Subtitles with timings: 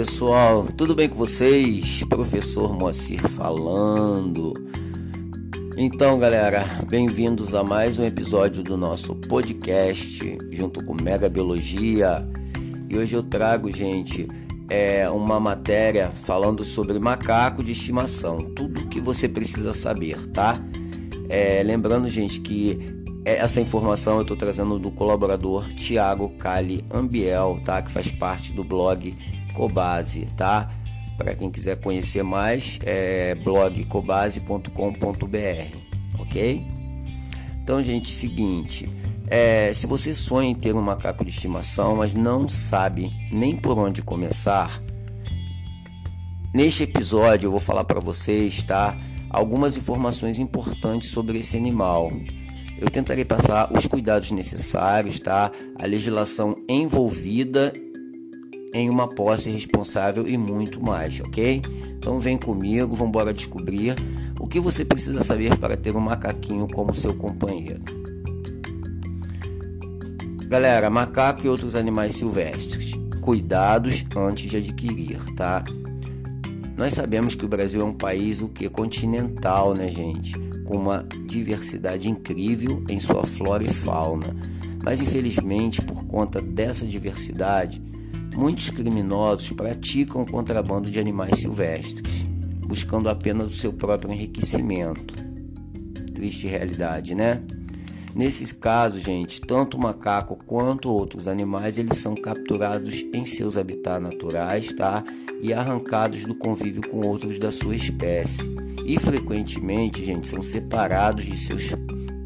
[0.00, 2.02] Pessoal, tudo bem com vocês?
[2.04, 4.54] Professor Moacir falando.
[5.76, 12.26] Então, galera, bem-vindos a mais um episódio do nosso podcast junto com Mega Biologia.
[12.88, 14.26] E hoje eu trago, gente,
[14.70, 20.58] é uma matéria falando sobre macaco de estimação, tudo que você precisa saber, tá?
[21.28, 22.78] É, lembrando, gente, que
[23.22, 27.82] essa informação eu estou trazendo do colaborador Tiago Cali Ambiel, tá?
[27.82, 29.14] Que faz parte do blog
[29.52, 30.70] Cobase, tá?
[31.16, 35.76] Para quem quiser conhecer mais, é blogcobase.com.br,
[36.18, 36.66] ok?
[37.62, 38.88] Então, gente, seguinte,
[39.26, 43.78] é, se você sonha em ter um macaco de estimação, mas não sabe nem por
[43.78, 44.82] onde começar,
[46.54, 48.96] neste episódio eu vou falar para vocês, tá?
[49.28, 52.10] Algumas informações importantes sobre esse animal.
[52.80, 55.52] Eu tentarei passar os cuidados necessários, tá?
[55.78, 57.72] A legislação envolvida
[58.72, 61.62] em uma posse responsável e muito mais, ok?
[61.98, 63.96] Então vem comigo, vamos embora descobrir
[64.38, 67.82] o que você precisa saber para ter um macaquinho como seu companheiro.
[70.48, 75.64] Galera, macaco e outros animais silvestres, cuidados antes de adquirir, tá?
[76.76, 80.32] Nós sabemos que o Brasil é um país o que continental, né, gente?
[80.64, 84.34] Com uma diversidade incrível em sua flora e fauna.
[84.82, 87.82] Mas infelizmente, por conta dessa diversidade,
[88.40, 92.24] Muitos criminosos praticam o contrabando de animais silvestres,
[92.66, 95.12] buscando apenas o seu próprio enriquecimento.
[96.14, 97.42] Triste realidade, né?
[98.14, 104.02] Nesses casos, gente, tanto o macaco quanto outros animais, eles são capturados em seus habitats
[104.02, 105.04] naturais, tá?
[105.42, 108.40] E arrancados do convívio com outros da sua espécie.
[108.86, 111.74] E frequentemente, gente, são separados de seus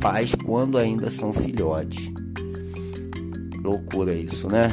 [0.00, 2.12] pais quando ainda são filhotes.
[3.64, 4.72] Loucura isso, né?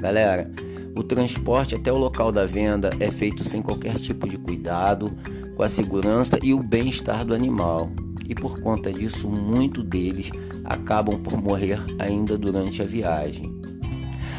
[0.00, 0.48] Galera,
[0.96, 5.12] o transporte até o local da venda é feito sem qualquer tipo de cuidado
[5.56, 7.90] com a segurança e o bem-estar do animal.
[8.28, 10.30] E por conta disso, muitos deles
[10.64, 13.52] acabam por morrer ainda durante a viagem.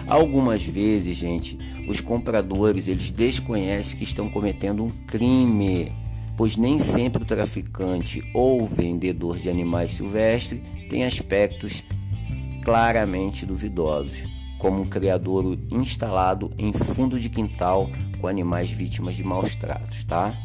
[0.07, 1.57] Algumas vezes, gente,
[1.89, 5.91] os compradores eles desconhecem que estão cometendo um crime,
[6.37, 11.83] pois nem sempre o traficante ou vendedor de animais silvestres tem aspectos
[12.63, 17.89] claramente duvidosos como um criadouro instalado em fundo de quintal
[18.21, 20.37] com animais vítimas de maus tratos, tá?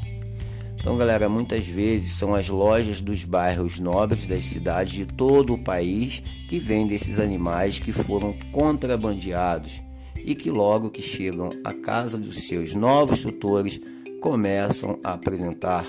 [0.85, 5.59] Então, galera, muitas vezes são as lojas dos bairros nobres das cidades de todo o
[5.59, 9.83] país que vendem esses animais que foram contrabandeados
[10.17, 13.81] e que logo que chegam à casa dos seus novos tutores
[14.21, 15.87] começam a apresentar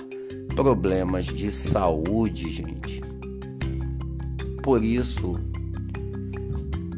[0.56, 3.02] problemas de saúde, gente.
[4.64, 5.40] Por isso,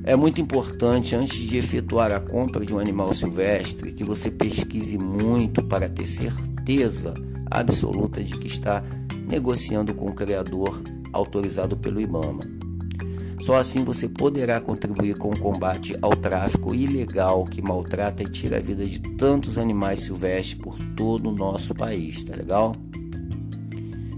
[0.08, 4.98] é muito importante, antes de efetuar a compra de um animal silvestre, que você pesquise
[4.98, 7.14] muito para ter certeza
[7.52, 8.82] absoluta de que está
[9.28, 10.82] negociando com o criador
[11.12, 12.40] autorizado pelo IBAMA.
[13.42, 18.60] Só assim você poderá contribuir com o combate ao tráfico ilegal que maltrata e tira
[18.60, 22.74] a vida de tantos animais silvestres por todo o nosso país, tá legal?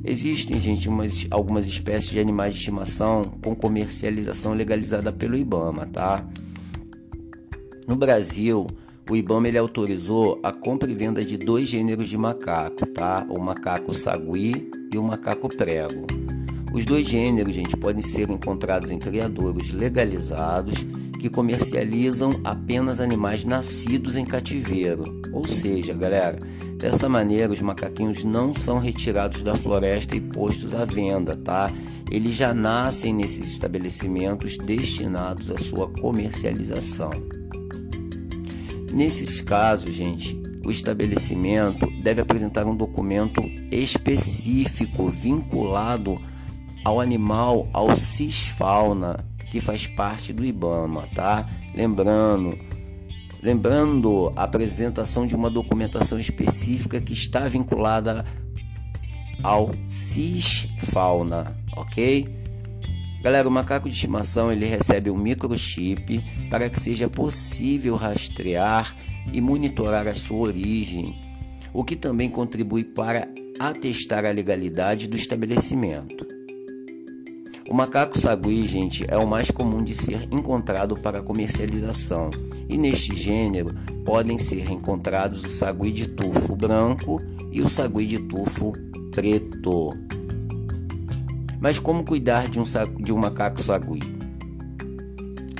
[0.03, 6.25] Existem, gente, umas, algumas espécies de animais de estimação com comercialização legalizada pelo IBAMA, tá?
[7.87, 8.67] No Brasil,
[9.09, 13.25] o IBAMA ele autorizou a compra e venda de dois gêneros de macaco, tá?
[13.29, 16.05] O macaco sagui e o macaco prego.
[16.73, 20.85] Os dois gêneros, gente, podem ser encontrados em criadouros legalizados
[21.19, 25.21] que comercializam apenas animais nascidos em cativeiro.
[25.33, 26.39] Ou seja, galera,
[26.79, 31.71] dessa maneira os macaquinhos não são retirados da floresta e postos à venda, tá?
[32.09, 37.11] Eles já nascem nesses estabelecimentos destinados à sua comercialização.
[38.93, 46.19] Nesses casos, gente, o estabelecimento deve apresentar um documento específico vinculado
[46.85, 51.47] ao animal, ao cisfauna, que faz parte do IBAMA, tá?
[51.75, 52.57] Lembrando,
[53.41, 58.25] lembrando a apresentação de uma documentação específica que está vinculada
[59.41, 62.27] ao cisfauna, ok?
[63.21, 68.95] Galera, o macaco de estimação ele recebe um microchip para que seja possível rastrear
[69.33, 71.15] e monitorar a sua origem,
[71.73, 73.27] o que também contribui para
[73.59, 76.38] atestar a legalidade do estabelecimento.
[77.69, 82.31] O macaco sagui, gente, é o mais comum de ser encontrado para comercialização,
[82.67, 87.21] e neste gênero podem ser encontrados o sagui de tufo branco
[87.51, 88.73] e o sagui de tufo
[89.11, 89.91] preto.
[91.61, 92.63] Mas como cuidar de um,
[93.03, 93.99] de um macaco sagui?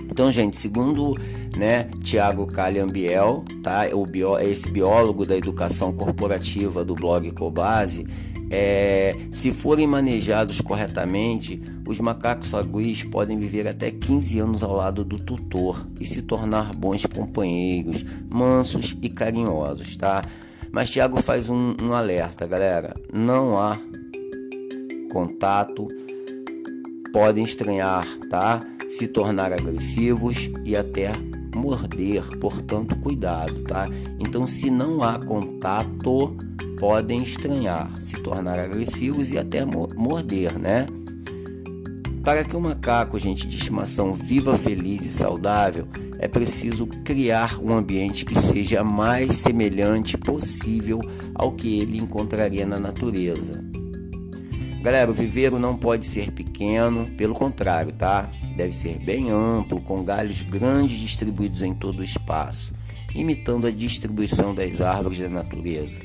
[0.09, 1.15] Então, gente, segundo
[1.55, 1.89] né?
[2.01, 3.87] Tiago Calhambiel, tá?
[3.93, 8.07] O bio, esse biólogo da educação corporativa do blog Cobase,
[8.49, 15.03] é, se forem manejados corretamente, os macacos saguis podem viver até 15 anos ao lado
[15.03, 20.23] do tutor e se tornar bons companheiros, mansos e carinhosos, tá?
[20.71, 23.75] Mas Tiago faz um, um alerta, galera: não há
[25.11, 25.87] contato,
[27.11, 28.63] podem estranhar, tá?
[28.87, 31.11] Se tornar agressivos e até
[31.55, 33.87] morder, portanto, cuidado, tá?
[34.19, 36.37] Então, se não há contato,
[36.79, 40.85] podem estranhar, se tornar agressivos e até morder, né?
[42.23, 45.87] Para que o macaco, gente, de estimação viva feliz e saudável,
[46.19, 50.99] é preciso criar um ambiente que seja mais semelhante possível
[51.33, 53.63] ao que ele encontraria na natureza.
[54.81, 58.29] Galera, o viveiro não pode ser pequeno, pelo contrário, tá?
[58.55, 62.73] Deve ser bem amplo, com galhos grandes distribuídos em todo o espaço,
[63.15, 66.01] imitando a distribuição das árvores da natureza.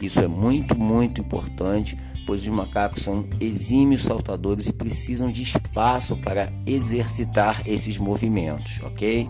[0.00, 1.96] Isso é muito, muito importante,
[2.30, 9.28] pois os macacos são exímios saltadores e precisam de espaço para exercitar esses movimentos, ok?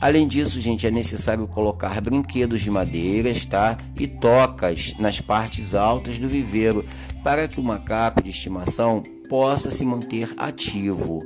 [0.00, 3.76] Além disso, gente, é necessário colocar brinquedos de madeiras, tá?
[3.98, 6.84] E tocas nas partes altas do viveiro
[7.24, 11.24] para que o macaco de estimação possa se manter ativo.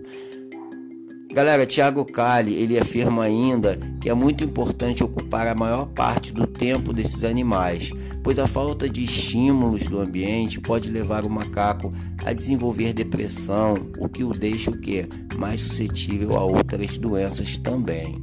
[1.31, 6.47] Galera, Tiago Cali, ele afirma ainda que é muito importante ocupar a maior parte do
[6.47, 11.93] tempo desses animais, pois a falta de estímulos do ambiente pode levar o macaco
[12.25, 15.09] a desenvolver depressão, o que o deixa o quê?
[15.41, 18.21] mais suscetível a outras doenças também.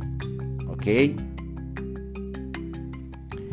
[0.67, 1.15] OK?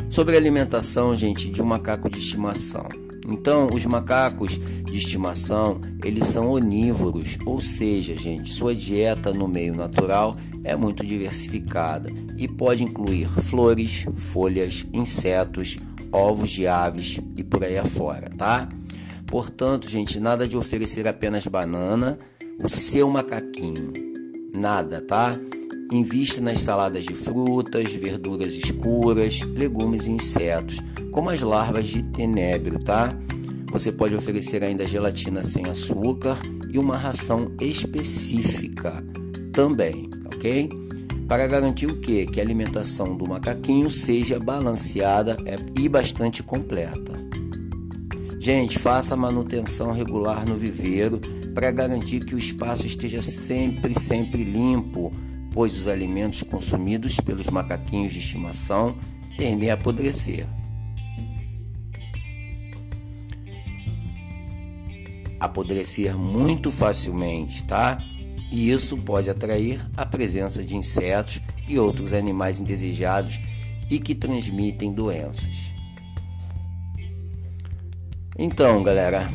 [0.07, 2.87] Sobre a alimentação, gente, de um macaco de estimação.
[3.27, 9.75] Então, os macacos de estimação, eles são onívoros, ou seja, gente, sua dieta no meio
[9.75, 15.79] natural é muito diversificada e pode incluir flores, folhas, insetos,
[16.15, 18.69] ovos de aves e por aí afora, tá?
[19.27, 22.17] Portanto, gente, nada de oferecer apenas banana,
[22.63, 23.91] o seu macaquinho.
[24.53, 25.37] Nada, tá?
[25.91, 30.81] Invista nas saladas de frutas, verduras escuras, legumes e insetos,
[31.11, 33.13] como as larvas de tenebro, tá?
[33.71, 36.39] Você pode oferecer ainda gelatina sem açúcar
[36.71, 39.03] e uma ração específica
[39.51, 40.84] também, ok?
[41.27, 42.25] Para garantir o que?
[42.25, 47.13] Que a alimentação do macaquinho seja balanceada é, e bastante completa.
[48.39, 51.19] Gente, faça manutenção regular no viveiro
[51.53, 55.11] para garantir que o espaço esteja sempre, sempre limpo
[55.55, 58.93] pois os alimentos consumidos pelos macaquinhos de estimação
[59.37, 60.45] tendem a apodrecer.
[65.39, 67.97] Apodrecer muito facilmente, tá?
[68.55, 73.37] E isso pode atrair a presença de insetos e outros animais indesejados
[73.91, 75.73] e que transmitem doenças.
[78.39, 79.29] Então, galera,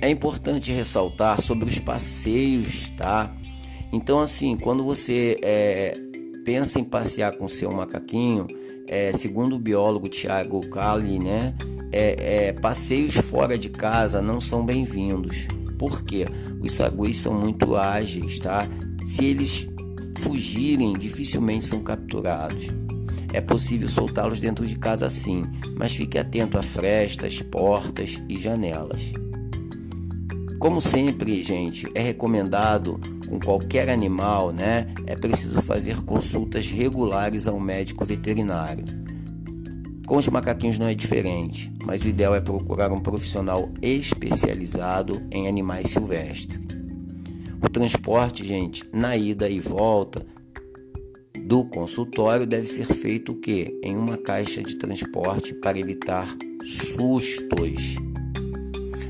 [0.00, 3.30] é importante ressaltar sobre os passeios, tá?
[3.92, 5.94] Então, assim, quando você é,
[6.42, 8.46] pensa em passear com seu macaquinho,
[8.88, 11.54] é, segundo o biólogo Tiago Cali, né,
[11.92, 15.46] é, é, passeios fora de casa não são bem-vindos.
[15.80, 16.26] Por quê?
[16.60, 18.68] Os saguis são muito ágeis, tá?
[19.02, 19.66] Se eles
[20.18, 22.66] fugirem, dificilmente são capturados.
[23.32, 25.46] É possível soltá-los dentro de casa sim,
[25.78, 29.10] mas fique atento a frestas, portas e janelas.
[30.58, 37.58] Como sempre, gente, é recomendado com qualquer animal, né, é preciso fazer consultas regulares ao
[37.58, 38.84] médico veterinário.
[40.10, 45.46] Com os macaquinhos não é diferente, mas o ideal é procurar um profissional especializado em
[45.46, 46.58] animais silvestres.
[47.62, 50.26] O transporte, gente, na ida e volta
[51.46, 53.78] do consultório deve ser feito o quê?
[53.84, 56.26] Em uma caixa de transporte para evitar
[56.64, 57.94] sustos.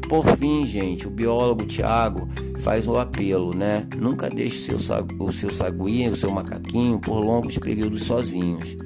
[0.07, 2.28] Por fim, gente, o biólogo Tiago
[2.59, 3.88] faz o apelo, né?
[3.97, 4.76] Nunca deixe seu,
[5.19, 8.76] o seu saguinho, o seu macaquinho por longos períodos sozinhos.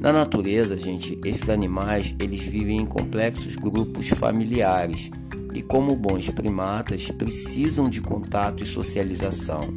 [0.00, 5.10] Na natureza, gente, esses animais eles vivem em complexos grupos familiares
[5.52, 9.74] e, como bons primatas, precisam de contato e socialização.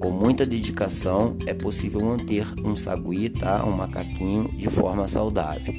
[0.00, 3.62] Com muita dedicação, é possível manter um sagui, tá?
[3.66, 5.74] um macaquinho, de forma saudável.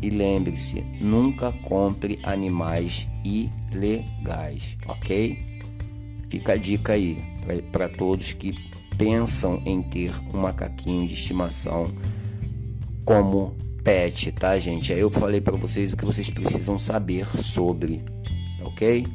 [0.00, 5.36] E lembre-se, nunca compre animais ilegais, ok?
[6.28, 7.18] Fica a dica aí
[7.72, 8.54] para todos que
[8.96, 11.90] pensam em ter um macaquinho de estimação
[13.04, 14.92] como pet, tá, gente?
[14.92, 18.04] Aí eu falei para vocês o que vocês precisam saber sobre,
[18.62, 19.06] ok?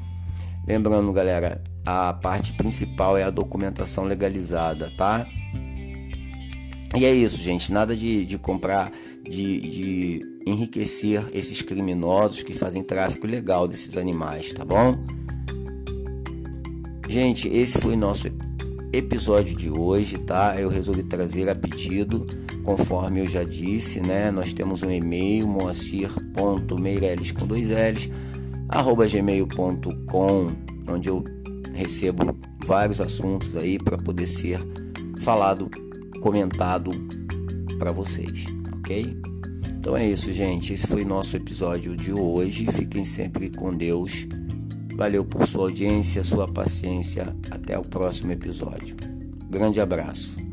[0.67, 5.25] Lembrando, galera, a parte principal é a documentação legalizada, tá?
[6.95, 7.71] E é isso, gente.
[7.71, 8.91] Nada de, de comprar,
[9.23, 14.97] de, de enriquecer esses criminosos que fazem tráfico legal desses animais, tá bom?
[17.07, 18.27] Gente, esse foi nosso
[18.93, 20.55] episódio de hoje, tá?
[20.59, 22.27] Eu resolvi trazer a pedido,
[22.63, 24.31] conforme eu já disse, né?
[24.31, 28.09] Nós temos um e-mail, moacir.meireles com dois L's,
[28.67, 30.51] arroba gmail.com,
[30.87, 31.23] onde eu
[31.73, 34.59] recebo vários assuntos aí para poder ser
[35.19, 35.69] falado
[36.21, 36.91] comentado
[37.77, 38.45] para vocês,
[38.79, 39.17] ok?
[39.79, 40.73] Então é isso, gente.
[40.73, 42.65] Esse foi nosso episódio de hoje.
[42.67, 44.27] Fiquem sempre com Deus.
[44.95, 47.33] Valeu por sua audiência, sua paciência.
[47.49, 48.97] Até o próximo episódio.
[49.49, 50.48] Grande abraço.